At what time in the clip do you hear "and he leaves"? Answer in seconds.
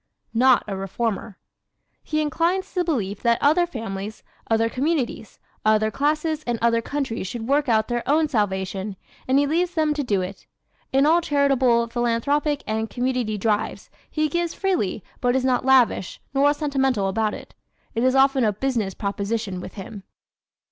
9.27-9.75